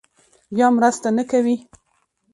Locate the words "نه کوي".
1.17-1.55